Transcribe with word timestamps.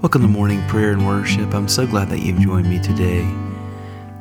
Welcome 0.00 0.22
to 0.22 0.28
morning 0.28 0.64
prayer 0.68 0.92
and 0.92 1.04
worship. 1.04 1.52
I'm 1.52 1.66
so 1.66 1.84
glad 1.84 2.08
that 2.10 2.20
you've 2.20 2.38
joined 2.38 2.70
me 2.70 2.78
today. 2.78 3.28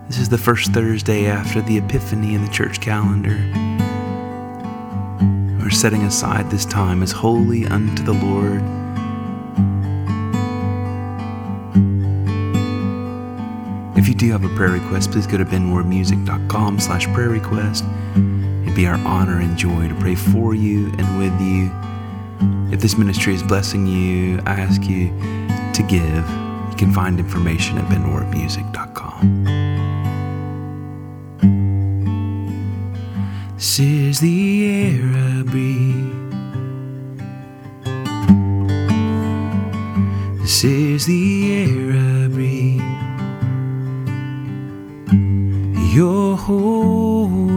This 0.07 0.17
is 0.17 0.27
the 0.27 0.37
first 0.37 0.73
Thursday 0.73 1.27
after 1.27 1.61
the 1.61 1.77
Epiphany 1.77 2.33
in 2.33 2.43
the 2.43 2.51
church 2.51 2.81
calendar. 2.81 3.37
We're 5.61 5.69
setting 5.69 6.01
aside 6.01 6.49
this 6.49 6.65
time 6.65 7.03
as 7.03 7.11
holy 7.11 7.67
unto 7.67 8.01
the 8.03 8.13
Lord. 8.13 8.63
If 13.95 14.07
you 14.07 14.15
do 14.15 14.31
have 14.31 14.43
a 14.43 14.55
prayer 14.55 14.71
request, 14.71 15.11
please 15.11 15.27
go 15.27 15.37
to 15.37 15.45
benwardmusic.com 15.45 16.79
slash 16.79 17.05
prayer 17.13 17.29
request. 17.29 17.85
It'd 18.15 18.75
be 18.75 18.87
our 18.87 18.97
honor 19.05 19.41
and 19.41 19.55
joy 19.55 19.89
to 19.89 19.95
pray 19.99 20.15
for 20.15 20.55
you 20.55 20.87
and 20.97 21.19
with 21.19 21.39
you. 21.39 21.71
If 22.73 22.81
this 22.81 22.97
ministry 22.97 23.35
is 23.35 23.43
blessing 23.43 23.85
you, 23.85 24.39
I 24.47 24.59
ask 24.59 24.83
you 24.83 25.13
to 25.77 25.83
give, 25.83 26.27
you 26.71 26.75
can 26.75 26.91
find 26.91 27.19
information 27.19 27.77
at 27.77 27.85
benwardmusic.com. 27.85 29.43
This 33.55 33.79
is 33.79 34.19
the 34.19 34.65
air 34.65 35.03
I 35.03 35.43
breathe. 35.43 36.13
This 40.41 40.63
is 40.63 41.05
the 41.05 41.53
air 41.53 41.91
I 41.93 42.27
breathe. 42.27 42.81
Your 45.93 46.37
holy 46.37 47.56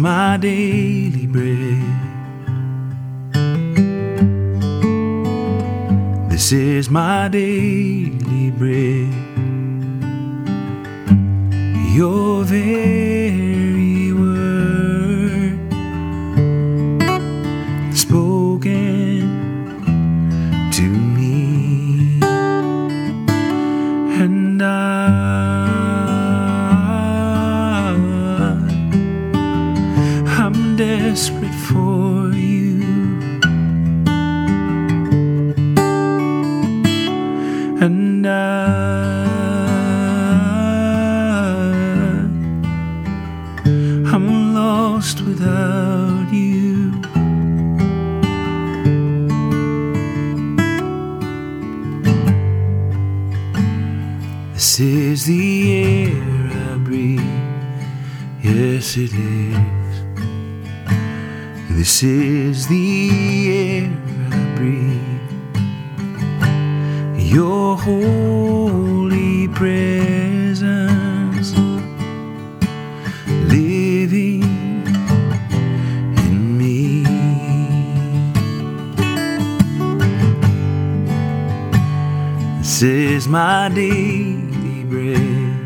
my 0.00 0.38
daily 0.38 1.26
bread. 1.26 1.82
This 6.30 6.52
is 6.52 6.88
my 6.88 7.28
daily 7.28 8.50
bread. 8.50 9.12
Your 11.94 12.44
very 12.44 13.19
desperate 31.10 31.58
for 31.68 32.32
you. 32.36 32.84
And 37.84 38.24
I, 38.28 38.30
I'm 44.12 44.54
lost 44.54 45.22
without 45.22 46.32
you. 46.32 46.92
This 54.54 54.78
is 54.78 55.26
the 55.26 55.72
air 55.72 56.72
I 56.72 56.76
breathe. 56.76 57.20
Yes, 58.44 58.96
it 58.96 59.12
is. 59.12 59.79
This 61.72 62.02
is 62.02 62.66
the 62.66 63.48
air 63.48 63.88
I 64.30 64.32
breathe. 64.56 65.00
Your 67.16 67.76
holy 67.76 69.46
presence 69.48 71.54
living 73.48 74.42
in 76.18 76.58
me. 76.58 77.04
This 82.58 82.82
is 82.82 83.26
my 83.28 83.68
daily 83.74 84.84
bread. 84.84 85.56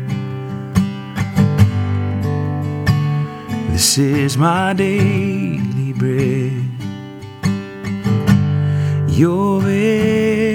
This 3.71 3.97
is 3.97 4.37
my 4.37 4.73
daily 4.73 5.74
bread. 5.97 6.51
Your 9.09 9.61
very 9.61 10.54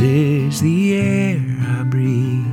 This 0.00 0.54
is 0.54 0.60
the 0.62 0.96
air 0.96 1.36
I 1.60 1.82
breathe. 1.82 2.46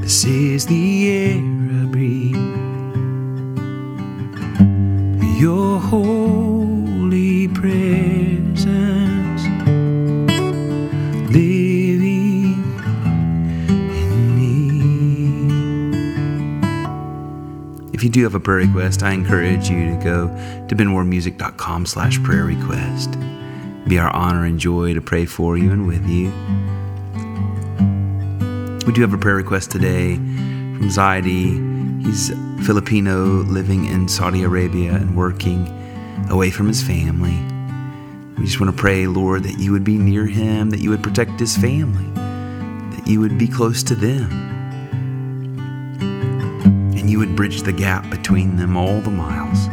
This 0.00 0.24
is 0.24 0.64
the 0.64 1.10
air 1.10 1.36
I 1.36 1.84
breathe. 1.84 2.36
Your 5.38 5.78
holy 5.78 7.48
presence 7.48 8.64
living 11.28 12.64
in 13.90 14.36
me. 14.38 14.72
If 17.92 18.02
you 18.02 18.08
do 18.08 18.22
have 18.22 18.34
a 18.34 18.40
prayer 18.40 18.66
request, 18.66 19.02
I 19.02 19.12
encourage 19.12 19.68
you 19.68 19.90
to 19.90 19.96
go 20.02 20.28
to 20.66 20.74
benwardmusic.com 20.74 21.84
slash 21.84 22.22
prayer 22.22 22.46
request. 22.46 23.18
Be 23.90 23.98
our 23.98 24.14
honor 24.14 24.44
and 24.44 24.60
joy 24.60 24.94
to 24.94 25.00
pray 25.00 25.26
for 25.26 25.58
you 25.58 25.72
and 25.72 25.84
with 25.84 26.08
you. 26.08 26.30
We 28.86 28.92
do 28.92 29.00
have 29.00 29.12
a 29.12 29.18
prayer 29.18 29.34
request 29.34 29.72
today 29.72 30.14
from 30.14 30.88
Zaidi. 30.90 32.06
He's 32.06 32.28
Filipino 32.64 33.24
living 33.24 33.86
in 33.86 34.06
Saudi 34.06 34.44
Arabia 34.44 34.92
and 34.92 35.16
working 35.16 35.66
away 36.28 36.50
from 36.52 36.68
his 36.68 36.80
family. 36.80 37.36
We 38.38 38.44
just 38.44 38.60
want 38.60 38.72
to 38.72 38.80
pray, 38.80 39.08
Lord, 39.08 39.42
that 39.42 39.58
you 39.58 39.72
would 39.72 39.82
be 39.82 39.98
near 39.98 40.24
him, 40.24 40.70
that 40.70 40.78
you 40.78 40.90
would 40.90 41.02
protect 41.02 41.40
his 41.40 41.56
family, 41.56 42.06
that 42.94 43.08
you 43.08 43.18
would 43.18 43.38
be 43.38 43.48
close 43.48 43.82
to 43.82 43.96
them, 43.96 44.30
and 46.94 47.10
you 47.10 47.18
would 47.18 47.34
bridge 47.34 47.62
the 47.62 47.72
gap 47.72 48.08
between 48.08 48.54
them 48.54 48.76
all 48.76 49.00
the 49.00 49.10
miles. 49.10 49.66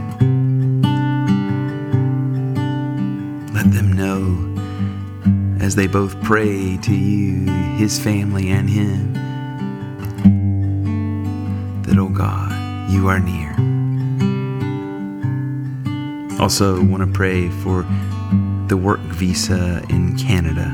Know 3.98 4.54
as 5.60 5.76
they 5.76 5.88
both 5.88 6.22
pray 6.24 6.78
to 6.78 6.96
you, 6.96 7.52
his 7.76 8.00
family, 8.00 8.50
and 8.50 8.70
him, 8.70 9.14
that, 11.84 11.98
oh 11.98 12.10
God, 12.10 12.92
you 12.92 13.08
are 13.08 13.20
near. 13.20 13.56
Also, 16.40 16.82
want 16.84 17.04
to 17.04 17.12
pray 17.12 17.50
for 17.50 17.84
the 18.68 18.78
work 18.78 19.00
visa 19.00 19.84
in 19.90 20.16
Canada 20.18 20.74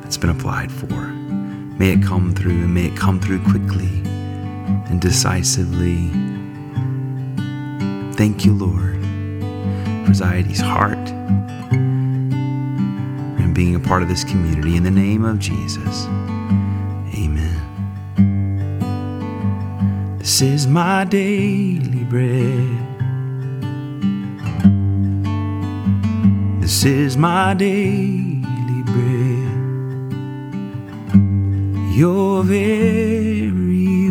that's 0.00 0.16
been 0.16 0.30
applied 0.30 0.70
for. 0.70 1.08
May 1.78 1.94
it 1.94 2.02
come 2.02 2.34
through 2.34 2.52
and 2.52 2.72
may 2.72 2.86
it 2.86 2.96
come 2.96 3.18
through 3.18 3.42
quickly 3.42 4.02
and 4.88 5.00
decisively. 5.00 6.08
Thank 8.14 8.44
you, 8.44 8.54
Lord, 8.54 9.00
for 10.06 10.12
Zaidi's 10.12 10.60
heart 10.60 10.98
and 13.50 13.56
being 13.56 13.74
a 13.74 13.80
part 13.80 14.00
of 14.00 14.08
this 14.08 14.22
community. 14.22 14.76
In 14.76 14.84
the 14.84 14.92
name 14.92 15.24
of 15.24 15.40
Jesus, 15.40 16.06
amen. 17.18 17.58
This 20.18 20.40
is 20.40 20.68
my 20.68 21.04
daily 21.04 22.04
bread. 22.04 22.78
This 26.62 26.84
is 26.84 27.16
my 27.16 27.54
daily 27.54 28.44
bread. 28.84 29.50
Your 31.92 32.44
very 32.44 34.09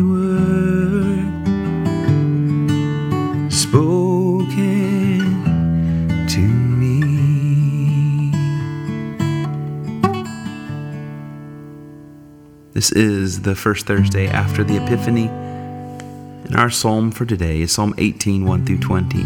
This 12.80 12.92
is 12.92 13.42
the 13.42 13.54
first 13.54 13.84
Thursday 13.84 14.26
after 14.26 14.64
the 14.64 14.82
Epiphany, 14.82 15.26
and 15.26 16.56
our 16.56 16.70
psalm 16.70 17.10
for 17.10 17.26
today 17.26 17.60
is 17.60 17.72
Psalm 17.72 17.94
18 17.98 18.46
1 18.46 18.64
through 18.64 18.78
20. 18.78 19.22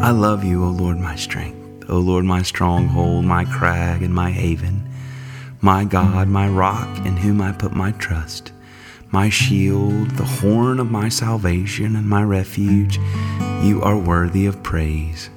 I 0.00 0.10
love 0.12 0.44
you, 0.44 0.64
O 0.64 0.68
Lord, 0.68 0.96
my 0.96 1.14
strength, 1.14 1.90
O 1.90 1.98
Lord, 1.98 2.24
my 2.24 2.40
stronghold, 2.40 3.26
my 3.26 3.44
crag, 3.44 4.02
and 4.02 4.14
my 4.14 4.30
haven, 4.30 4.88
my 5.60 5.84
God, 5.84 6.26
my 6.26 6.48
rock, 6.48 6.88
in 7.04 7.18
whom 7.18 7.42
I 7.42 7.52
put 7.52 7.74
my 7.74 7.92
trust, 7.92 8.52
my 9.10 9.28
shield, 9.28 10.12
the 10.12 10.24
horn 10.24 10.80
of 10.80 10.90
my 10.90 11.10
salvation, 11.10 11.96
and 11.96 12.08
my 12.08 12.22
refuge. 12.22 12.98
You 13.62 13.82
are 13.82 13.98
worthy 13.98 14.46
of 14.46 14.62
praise. 14.62 15.28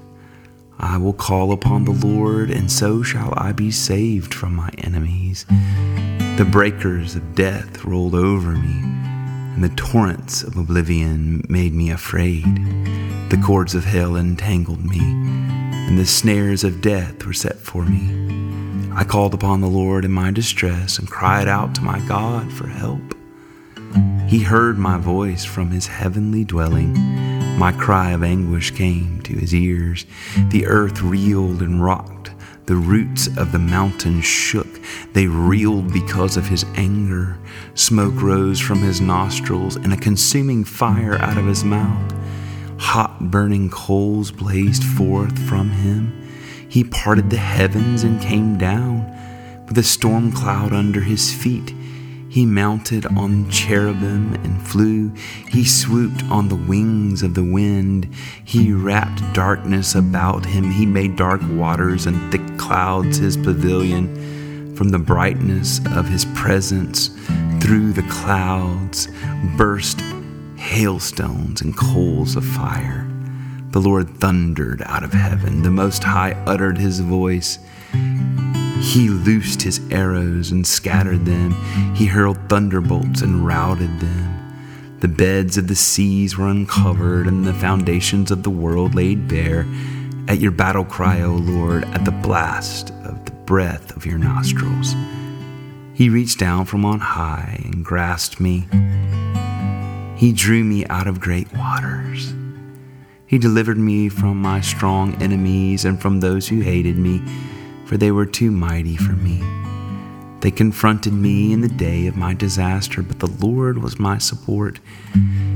I 0.80 0.98
will 0.98 1.14
call 1.14 1.52
upon 1.52 1.86
the 1.86 1.92
Lord, 1.92 2.50
and 2.50 2.72
so 2.72 3.02
shall 3.02 3.34
I 3.38 3.52
be 3.52 3.72
saved 3.72 4.34
from 4.34 4.56
my 4.56 4.70
enemies. 4.78 5.46
The 6.38 6.48
breakers 6.50 7.16
of 7.16 7.36
death 7.36 7.86
rolled 7.86 8.16
over 8.16 8.52
me, 8.52 8.82
and 9.54 9.64
the 9.64 9.76
torrents 9.76 10.44
of 10.44 10.58
oblivion 10.58 11.46
made 11.48 11.74
me 11.74 11.90
afraid. 11.90 12.44
The 13.30 13.42
cords 13.44 13.74
of 13.74 13.86
hell 13.86 14.16
entangled 14.16 14.86
me, 14.86 15.00
and 15.00 15.98
the 15.98 16.06
snares 16.06 16.64
of 16.64 16.82
death 16.82 17.26
were 17.26 17.34
set 17.34 17.58
for 17.58 17.86
me. 17.86 18.92
I 18.94 19.04
called 19.04 19.34
upon 19.34 19.62
the 19.62 19.68
Lord 19.68 20.06
in 20.06 20.12
my 20.12 20.32
distress 20.32 21.00
and 21.00 21.10
cried 21.10 21.48
out 21.48 21.76
to 21.76 21.82
my 21.82 22.00
God 22.08 22.52
for 22.52 22.68
help. 22.68 23.02
He 24.28 24.40
heard 24.40 24.78
my 24.78 24.98
voice 24.98 25.46
from 25.46 25.72
his 25.72 25.88
heavenly 25.88 26.44
dwelling. 26.44 26.96
My 27.58 27.72
cry 27.72 28.12
of 28.12 28.22
anguish 28.22 28.72
came 28.72 29.22
to 29.22 29.34
his 29.34 29.56
ears. 29.56 30.06
The 30.50 30.66
earth 30.66 31.02
reeled 31.02 31.62
and 31.62 31.82
rocked. 31.82 32.32
The 32.66 32.76
roots 32.76 33.28
of 33.38 33.54
the 33.54 33.60
mountains 33.60 34.26
shook. 34.26 34.68
They 35.14 35.28
reeled 35.28 35.94
because 35.94 36.36
of 36.36 36.48
his 36.48 36.66
anger. 36.76 37.38
Smoke 37.74 38.22
rose 38.22 38.60
from 38.60 38.80
his 38.80 39.00
nostrils, 39.00 39.78
and 39.78 39.94
a 39.94 39.98
consuming 39.98 40.66
fire 40.66 41.18
out 41.22 41.38
of 41.38 41.46
his 41.46 41.64
mouth. 41.64 42.14
Hot 42.78 43.32
burning 43.32 43.70
coals 43.70 44.32
blazed 44.32 44.84
forth 44.84 45.40
from 45.48 45.70
him. 45.70 46.28
He 46.68 46.84
parted 46.84 47.30
the 47.30 47.38
heavens 47.38 48.04
and 48.04 48.22
came 48.22 48.58
down. 48.58 49.06
With 49.66 49.78
a 49.78 49.84
storm 49.84 50.34
cloud 50.34 50.74
under 50.74 51.00
his 51.00 51.34
feet, 51.34 51.74
he 52.36 52.46
mounted 52.46 53.06
on 53.06 53.50
cherubim 53.50 54.34
and 54.44 54.62
flew. 54.62 55.10
He 55.48 55.64
swooped 55.64 56.22
on 56.26 56.50
the 56.50 56.58
wings 56.58 57.24
of 57.24 57.34
the 57.34 57.46
wind. 57.46 58.14
He 58.44 58.74
wrapped 58.74 59.34
darkness 59.34 59.96
about 59.96 60.46
him. 60.46 60.70
He 60.70 60.86
made 60.86 61.16
dark 61.16 61.40
waters 61.52 62.06
and 62.06 62.30
thick 62.34 62.58
clouds 62.58 63.20
his 63.20 63.38
pavilion. 63.38 64.76
From 64.76 64.90
the 64.90 65.00
brightness 65.00 65.80
of 65.96 66.10
his 66.10 66.26
presence, 66.36 67.08
through 67.62 67.94
the 67.94 68.06
clouds, 68.10 69.08
burst 69.56 70.02
hailstones 70.58 71.62
and 71.62 71.78
coals 71.78 72.36
of 72.36 72.44
fire. 72.44 73.10
The 73.70 73.80
Lord 73.80 74.10
thundered 74.18 74.82
out 74.82 75.06
of 75.06 75.14
heaven. 75.14 75.62
The 75.62 75.72
Most 75.72 76.04
High 76.04 76.34
uttered 76.46 76.78
his 76.78 77.00
voice. 77.00 77.60
He 78.86 79.10
loosed 79.10 79.64
his 79.64 79.82
arrows 79.90 80.52
and 80.52 80.66
scattered 80.66 81.26
them. 81.26 81.52
He 81.96 82.06
hurled 82.06 82.38
thunderbolts 82.48 83.24
and 83.24 83.46
routed 83.46 84.00
them. 84.00 84.98
The 85.00 85.08
beds 85.08 85.58
of 85.58 85.68
the 85.68 85.76
seas 85.76 86.38
were 86.38 86.48
uncovered, 86.48 87.26
and 87.26 87.46
the 87.46 87.54
foundations 87.54 88.30
of 88.30 88.44
the 88.44 88.52
world 88.52 88.94
laid 88.94 89.28
bare. 89.28 89.66
At 90.28 90.40
your 90.40 90.52
battle 90.52 90.86
cry, 90.86 91.22
O 91.22 91.32
Lord, 91.32 91.84
at 91.86 92.06
the 92.06 92.12
blast 92.12 92.92
of 93.04 93.26
the 93.26 93.32
breath 93.32 93.96
of 93.98 94.06
your 94.06 94.20
nostrils. 94.20 94.94
He 95.94 96.08
reached 96.08 96.40
down 96.40 96.66
from 96.66 96.86
on 96.86 97.00
high 97.00 97.60
and 97.66 97.84
grasped 97.84 98.40
me. 98.40 98.68
He 100.16 100.32
drew 100.32 100.64
me 100.64 100.86
out 100.86 101.08
of 101.08 101.20
great 101.20 101.52
waters. 101.54 102.34
He 103.26 103.40
delivered 103.40 103.78
me 103.78 104.10
from 104.10 104.42
my 104.42 104.62
strong 104.62 105.16
enemies 105.22 105.86
and 105.86 106.00
from 106.00 106.20
those 106.20 106.48
who 106.48 106.62
hated 106.62 106.98
me, 106.98 107.22
for 107.86 107.98
they 107.98 108.12
were 108.12 108.26
too 108.26 108.52
mighty 108.52 108.96
for 108.96 109.14
me. 109.14 109.42
They 110.42 110.52
confronted 110.52 111.14
me 111.14 111.54
in 111.54 111.62
the 111.62 111.68
day 111.68 112.08
of 112.08 112.16
my 112.16 112.34
disaster, 112.34 113.02
but 113.02 113.20
the 113.20 113.32
Lord 113.46 113.80
was 113.82 114.00
my 114.00 114.18
support. 114.18 114.80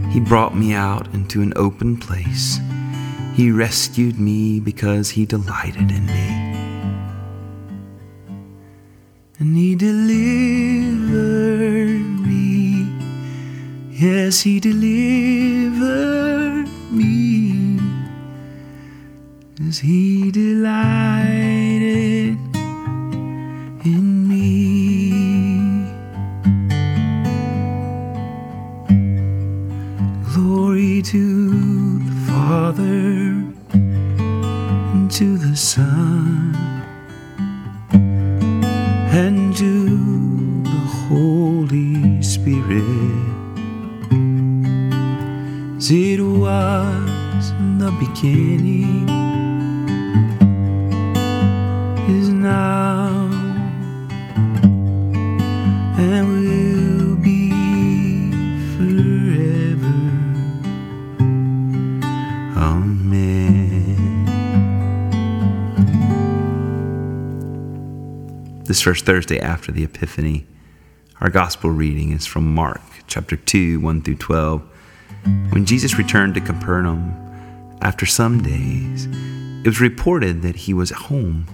He 0.09 0.19
brought 0.19 0.55
me 0.55 0.73
out 0.73 1.13
into 1.13 1.41
an 1.41 1.53
open 1.55 1.97
place. 1.97 2.59
He 3.35 3.51
rescued 3.51 4.19
me 4.19 4.59
because 4.59 5.11
he 5.11 5.25
delighted 5.25 5.91
in 5.91 6.05
me. 6.05 6.45
And 9.39 9.55
he 9.55 9.75
delivered 9.75 11.07
me 12.25 12.39
Yes, 13.99 14.41
he 14.43 14.61
delivered 14.61 15.89
me 16.89 17.77
as 19.67 19.79
he 19.79 20.31
delighted 20.31 21.18
Spirit. 42.21 42.83
As 45.77 45.91
it 45.91 46.19
was 46.21 47.51
in 47.51 47.77
the 47.79 47.91
beginning, 47.99 49.09
is 52.09 52.29
now, 52.29 53.29
and 55.97 56.27
will 56.27 57.15
be 57.15 57.49
forever. 58.75 59.95
Amen. 62.57 64.25
This 68.65 68.81
first 68.81 69.05
Thursday 69.05 69.39
after 69.39 69.71
the 69.71 69.83
Epiphany 69.83 70.45
our 71.21 71.29
gospel 71.29 71.69
reading 71.69 72.13
is 72.13 72.25
from 72.25 72.53
Mark 72.53 72.81
chapter 73.07 73.35
2, 73.35 73.81
1 73.81 74.01
through 74.03 74.15
12. 74.15 74.61
When 75.49 75.65
Jesus 75.65 75.97
returned 75.97 76.35
to 76.35 76.41
Capernaum 76.41 77.13
after 77.81 78.05
some 78.05 78.41
days, 78.41 79.05
it 79.65 79.67
was 79.67 79.81
reported 79.81 80.41
that 80.43 80.55
he 80.55 80.73
was 80.73 80.93
at 80.93 80.97
home. 80.97 81.45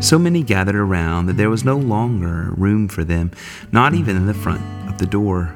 So 0.00 0.20
many 0.20 0.44
gathered 0.44 0.76
around 0.76 1.26
that 1.26 1.36
there 1.36 1.50
was 1.50 1.64
no 1.64 1.76
longer 1.76 2.52
room 2.56 2.86
for 2.86 3.02
them, 3.02 3.32
not 3.72 3.92
even 3.92 4.16
in 4.16 4.26
the 4.26 4.34
front 4.34 4.62
of 4.88 4.98
the 4.98 5.06
door. 5.06 5.54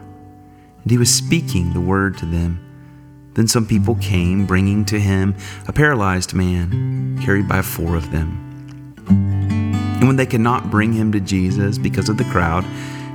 And 0.82 0.90
he 0.90 0.99
was 0.99 1.14
speaking 1.14 1.73
the 1.73 1.80
word 1.80 2.18
to 2.18 2.26
them. 2.26 2.58
Then 3.35 3.46
some 3.46 3.66
people 3.66 3.94
came, 3.96 4.44
bringing 4.44 4.85
to 4.87 4.99
him 4.99 5.37
a 5.68 5.73
paralyzed 5.73 6.35
man, 6.35 7.16
carried 7.23 7.46
by 7.46 7.62
four 7.62 7.94
of 7.94 8.11
them. 8.11 8.46
And 9.97 10.07
when 10.07 10.17
they 10.17 10.26
could 10.26 10.43
not 10.43 10.71
bring 10.71 10.93
him 10.93 11.11
to 11.12 11.21
Jesus 11.21 11.79
because 11.79 12.11
of 12.11 12.19
the 12.19 12.25
crowd, 12.25 12.67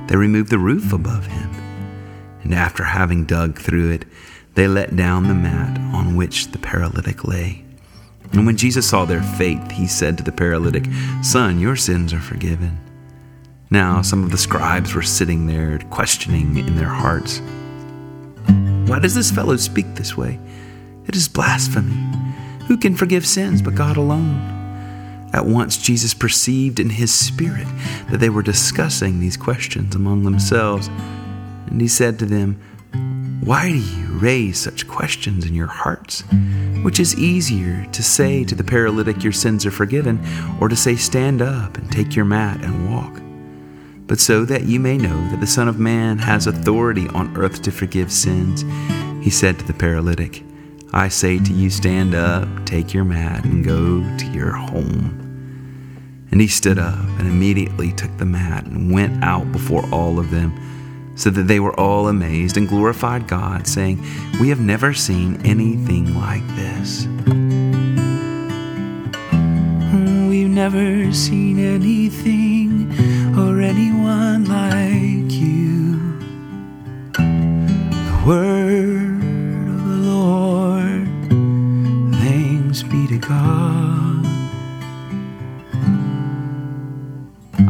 they 0.08 0.16
removed 0.16 0.50
the 0.50 0.58
roof 0.58 0.92
above 0.92 1.26
him. 1.26 1.48
And 2.42 2.52
after 2.52 2.82
having 2.82 3.24
dug 3.24 3.58
through 3.58 3.92
it, 3.92 4.04
they 4.54 4.66
let 4.66 4.96
down 4.96 5.28
the 5.28 5.34
mat 5.34 5.78
on 5.94 6.16
which 6.16 6.48
the 6.48 6.58
paralytic 6.58 7.24
lay. 7.24 7.64
And 8.32 8.44
when 8.46 8.56
Jesus 8.56 8.88
saw 8.88 9.04
their 9.04 9.22
faith, 9.22 9.70
he 9.70 9.86
said 9.86 10.18
to 10.18 10.24
the 10.24 10.32
paralytic, 10.32 10.86
Son, 11.22 11.60
your 11.60 11.76
sins 11.76 12.12
are 12.12 12.20
forgiven. 12.20 12.78
Now 13.70 14.02
some 14.02 14.24
of 14.24 14.32
the 14.32 14.36
scribes 14.36 14.92
were 14.92 15.02
sitting 15.02 15.46
there, 15.46 15.78
questioning 15.90 16.58
in 16.58 16.76
their 16.76 16.88
hearts, 16.88 17.40
Why 18.88 18.98
does 18.98 19.14
this 19.14 19.30
fellow 19.30 19.56
speak 19.56 19.94
this 19.94 20.16
way? 20.16 20.40
It 21.06 21.14
is 21.14 21.28
blasphemy. 21.28 21.96
Who 22.66 22.76
can 22.76 22.96
forgive 22.96 23.24
sins 23.24 23.62
but 23.62 23.76
God 23.76 23.96
alone? 23.96 24.61
At 25.32 25.46
once 25.46 25.78
Jesus 25.78 26.14
perceived 26.14 26.78
in 26.78 26.90
his 26.90 27.12
spirit 27.12 27.66
that 28.10 28.18
they 28.20 28.28
were 28.28 28.42
discussing 28.42 29.20
these 29.20 29.36
questions 29.36 29.94
among 29.94 30.24
themselves, 30.24 30.88
and 31.68 31.80
he 31.80 31.88
said 31.88 32.18
to 32.18 32.26
them, 32.26 32.60
why 33.44 33.70
do 33.70 33.76
you 33.76 34.06
raise 34.18 34.60
such 34.60 34.86
questions 34.86 35.44
in 35.44 35.52
your 35.52 35.66
hearts? 35.66 36.22
Which 36.82 37.00
is 37.00 37.18
easier 37.18 37.84
to 37.86 38.00
say 38.00 38.44
to 38.44 38.54
the 38.54 38.62
paralytic, 38.62 39.24
Your 39.24 39.32
sins 39.32 39.66
are 39.66 39.72
forgiven, 39.72 40.24
or 40.60 40.68
to 40.68 40.76
say, 40.76 40.94
Stand 40.94 41.42
up 41.42 41.76
and 41.76 41.90
take 41.90 42.14
your 42.14 42.24
mat 42.24 42.62
and 42.62 42.94
walk? 42.94 43.20
But 44.06 44.20
so 44.20 44.44
that 44.44 44.66
you 44.66 44.78
may 44.78 44.96
know 44.96 45.28
that 45.30 45.40
the 45.40 45.48
Son 45.48 45.66
of 45.66 45.80
Man 45.80 46.18
has 46.18 46.46
authority 46.46 47.08
on 47.08 47.36
earth 47.36 47.62
to 47.62 47.72
forgive 47.72 48.12
sins, 48.12 48.62
he 49.24 49.30
said 49.30 49.58
to 49.58 49.66
the 49.66 49.74
paralytic, 49.74 50.44
I 50.92 51.08
say 51.08 51.40
to 51.40 51.52
you, 51.52 51.68
stand 51.68 52.14
up, 52.14 52.46
take 52.64 52.94
your 52.94 53.04
mat, 53.04 53.44
and 53.44 53.64
go 53.64 54.02
to 54.18 54.26
your 54.26 54.52
home. 54.52 55.21
And 56.32 56.40
he 56.40 56.48
stood 56.48 56.78
up 56.78 56.98
and 57.18 57.28
immediately 57.28 57.92
took 57.92 58.16
the 58.16 58.24
mat 58.24 58.64
and 58.64 58.90
went 58.90 59.22
out 59.22 59.52
before 59.52 59.86
all 59.92 60.18
of 60.18 60.30
them 60.30 60.52
so 61.14 61.28
that 61.30 61.42
they 61.42 61.60
were 61.60 61.78
all 61.78 62.08
amazed 62.08 62.56
and 62.56 62.66
glorified 62.68 63.28
God, 63.28 63.66
saying, 63.66 64.02
We 64.40 64.48
have 64.48 64.60
never 64.60 64.94
seen 64.94 65.40
anything 65.44 66.18
like 66.18 66.46
this. 66.56 67.06
We've 70.28 70.48
never 70.48 71.12
seen 71.12 71.58
anything 71.58 72.90
or 73.38 73.60
anyone 73.60 74.46
like 74.46 75.30
you. 75.30 76.18
The 77.12 78.22
word 78.26 79.11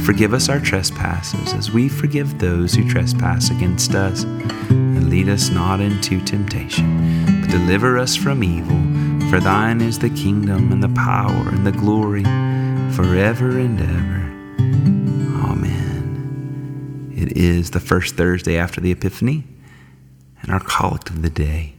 forgive 0.00 0.34
us 0.34 0.48
our 0.48 0.60
trespasses 0.60 1.52
as 1.52 1.70
we 1.70 1.88
forgive 1.88 2.38
those 2.38 2.74
who 2.74 2.88
trespass 2.88 3.50
against 3.50 3.94
us 3.94 4.24
and 4.24 5.08
lead 5.10 5.28
us 5.28 5.50
not 5.50 5.80
into 5.80 6.20
temptation, 6.24 7.40
but 7.40 7.50
deliver 7.50 7.98
us 7.98 8.16
from 8.16 8.42
evil. 8.42 8.80
For 9.30 9.40
thine 9.40 9.80
is 9.80 9.98
the 9.98 10.10
kingdom 10.10 10.72
and 10.72 10.82
the 10.82 10.88
power 10.90 11.48
and 11.48 11.66
the 11.66 11.72
glory 11.72 12.24
forever 12.92 13.58
and 13.58 13.80
ever. 13.80 14.22
Amen. 15.48 17.12
It 17.16 17.36
is 17.36 17.70
the 17.70 17.80
first 17.80 18.16
Thursday 18.16 18.58
after 18.58 18.80
the 18.80 18.92
Epiphany 18.92 19.44
and 20.42 20.50
our 20.50 20.60
collect 20.60 21.08
of 21.10 21.22
the 21.22 21.30
day, 21.30 21.74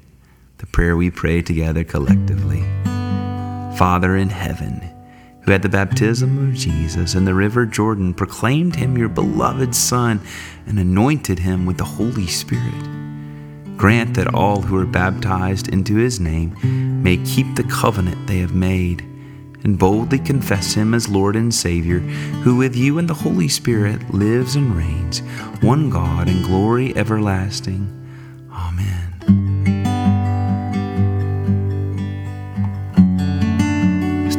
the 0.58 0.66
prayer 0.68 0.96
we 0.96 1.12
pray 1.12 1.42
together 1.42 1.84
collectively. 1.84 2.62
Father 3.78 4.16
in 4.16 4.30
heaven, 4.30 4.93
who 5.44 5.52
at 5.52 5.62
the 5.62 5.70
baptism 5.70 6.50
of 6.50 6.56
Jesus 6.56 7.16
in 7.16 7.26
the 7.26 7.34
river 7.34 7.66
Jordan 7.66 8.14
proclaimed 8.14 8.76
him 8.76 8.98
your 8.98 9.10
beloved 9.10 9.76
Son 9.76 10.22
and 10.66 10.80
anointed 10.80 11.40
him 11.40 11.66
with 11.66 11.78
the 11.78 11.84
Holy 11.84 12.28
Spirit 12.28 12.94
Grant 13.78 14.14
that 14.16 14.34
all 14.34 14.62
who 14.62 14.78
are 14.78 14.86
baptized 14.86 15.68
into 15.68 15.96
his 15.96 16.20
name 16.20 17.04
may 17.04 17.18
keep 17.18 17.56
the 17.56 17.64
covenant 17.64 18.28
they 18.28 18.38
have 18.38 18.54
made 18.54 19.02
and 19.64 19.80
boldly 19.80 20.20
confess 20.20 20.74
him 20.74 20.94
as 20.94 21.10
Lord 21.10 21.36
and 21.36 21.54
Savior, 21.54 22.00
who 22.00 22.56
with 22.58 22.76
you 22.76 22.98
and 22.98 23.10
the 23.10 23.14
Holy 23.14 23.48
Spirit 23.48 24.14
lives 24.14 24.56
and 24.56 24.76
reigns, 24.76 25.20
one 25.62 25.90
God 25.90 26.28
in 26.28 26.44
glory 26.44 26.96
everlasting. 26.96 28.00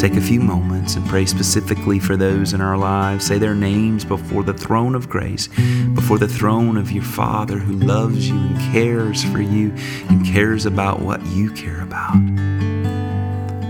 Take 0.08 0.18
a 0.18 0.20
few 0.20 0.40
moments 0.40 0.96
and 0.96 1.06
pray 1.06 1.24
specifically 1.24 1.98
for 1.98 2.14
those 2.14 2.52
in 2.52 2.60
our 2.60 2.76
lives. 2.76 3.24
Say 3.24 3.38
their 3.38 3.54
names 3.54 4.04
before 4.04 4.42
the 4.42 4.52
throne 4.52 4.94
of 4.94 5.08
grace, 5.08 5.48
before 5.94 6.18
the 6.18 6.28
throne 6.28 6.76
of 6.76 6.92
your 6.92 7.02
Father 7.02 7.56
who 7.58 7.72
loves 7.72 8.28
you 8.28 8.36
and 8.36 8.58
cares 8.70 9.24
for 9.24 9.40
you 9.40 9.72
and 10.10 10.26
cares 10.26 10.66
about 10.66 11.00
what 11.00 11.24
you 11.28 11.50
care 11.52 11.80
about. 11.80 12.12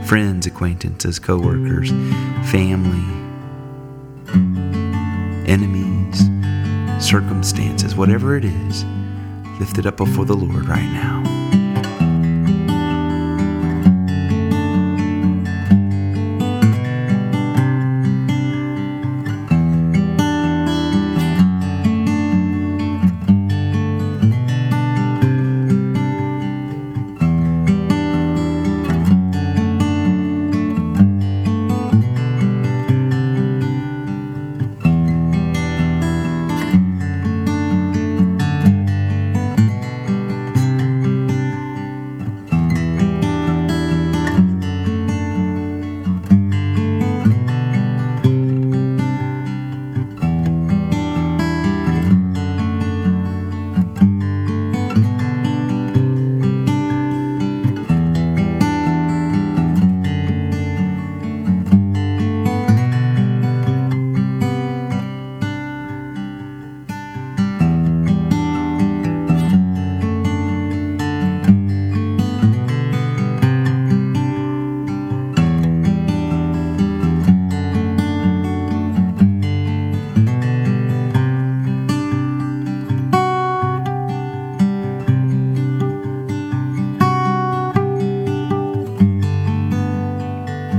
Friends, 0.09 0.45
acquaintances, 0.45 1.21
co 1.21 1.39
workers, 1.39 1.91
family, 2.51 3.05
enemies, 5.47 6.19
circumstances, 6.99 7.95
whatever 7.95 8.37
it 8.37 8.45
is, 8.45 8.85
lift 9.61 9.79
it 9.79 9.87
up 9.87 9.97
before 9.97 10.25
the 10.25 10.35
Lord 10.35 10.67
right 10.67 10.83
now. 10.83 11.44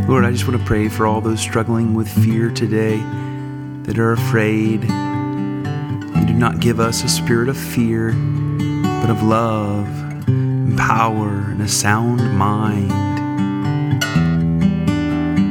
Lord, 0.08 0.24
I 0.24 0.32
just 0.32 0.48
want 0.48 0.60
to 0.60 0.66
pray 0.68 0.88
for 0.88 1.08
all 1.08 1.20
those 1.20 1.40
struggling 1.42 1.96
with 1.96 2.08
fear 2.08 2.52
today 2.52 2.98
that 3.84 3.98
are 3.98 4.12
afraid. 4.12 4.84
You 4.84 6.26
do 6.28 6.34
not 6.34 6.60
give 6.60 6.80
us 6.80 7.04
a 7.04 7.10
spirit 7.10 7.50
of 7.50 7.58
fear, 7.58 8.12
but 8.12 9.10
of 9.10 9.24
love 9.24 9.88
and 10.28 10.78
power 10.78 11.30
and 11.30 11.60
a 11.60 11.68
sound 11.68 12.38
mind. 12.38 12.92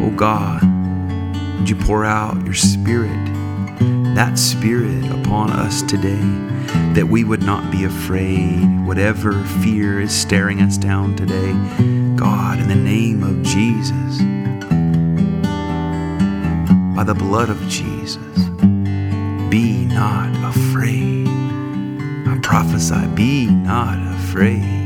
Oh 0.00 0.10
God, 0.10 0.62
would 1.58 1.68
you 1.68 1.74
pour 1.74 2.04
out 2.04 2.40
your 2.44 2.54
spirit, 2.54 3.24
that 4.14 4.38
spirit 4.38 5.04
upon 5.10 5.50
us 5.50 5.82
today, 5.82 6.22
that 6.94 7.08
we 7.10 7.24
would 7.24 7.42
not 7.42 7.72
be 7.72 7.82
afraid, 7.82 8.86
whatever 8.86 9.42
fear 9.64 10.00
is 10.00 10.14
staring 10.14 10.62
us 10.62 10.78
down 10.78 11.16
today. 11.16 11.52
God, 12.14 12.60
in 12.60 12.68
the 12.68 12.76
name 12.76 13.24
of 13.24 13.42
Jesus, 13.42 14.33
by 17.04 17.12
the 17.12 17.18
blood 17.18 17.50
of 17.50 17.60
Jesus, 17.68 18.16
be 19.50 19.84
not 19.84 20.32
afraid. 20.48 21.28
I 21.28 22.38
prophesy, 22.42 23.06
be 23.08 23.46
not 23.46 23.98
afraid. 24.14 24.83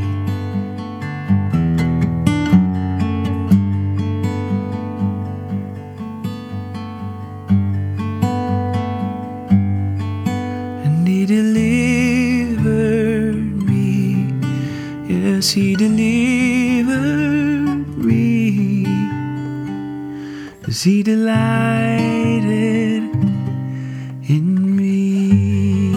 In 24.28 24.76
me. 24.76 25.92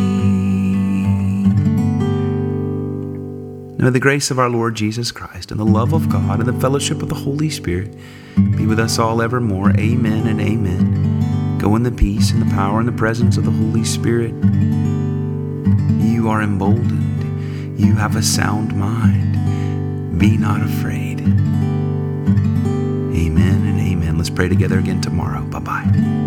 Now, 3.77 3.89
the 3.89 3.99
grace 3.99 4.31
of 4.31 4.39
our 4.39 4.49
Lord 4.49 4.75
Jesus 4.75 5.11
Christ 5.11 5.51
and 5.51 5.59
the 5.59 5.65
love 5.65 5.93
of 5.93 6.07
God 6.07 6.39
and 6.39 6.47
the 6.47 6.59
fellowship 6.61 7.01
of 7.01 7.09
the 7.09 7.15
Holy 7.15 7.49
Spirit 7.49 7.95
be 8.55 8.65
with 8.65 8.79
us 8.79 8.99
all 8.99 9.21
evermore. 9.21 9.71
Amen 9.77 10.27
and 10.27 10.39
amen. 10.39 11.57
Go 11.57 11.75
in 11.75 11.83
the 11.83 11.91
peace 11.91 12.31
and 12.31 12.41
the 12.41 12.53
power 12.53 12.79
and 12.79 12.87
the 12.87 12.93
presence 12.93 13.37
of 13.37 13.45
the 13.45 13.51
Holy 13.51 13.83
Spirit. 13.83 14.33
You 15.99 16.29
are 16.29 16.41
emboldened. 16.41 17.79
You 17.79 17.95
have 17.95 18.15
a 18.15 18.23
sound 18.23 18.75
mind. 18.75 20.19
Be 20.19 20.37
not 20.37 20.61
afraid. 20.61 21.21
Amen 23.17 23.65
and 23.65 23.79
amen. 23.79 24.17
Let's 24.17 24.29
pray 24.29 24.47
together 24.47 24.77
again 24.77 25.01
tomorrow. 25.01 25.41
Bye 25.45 25.59
bye. 25.59 26.20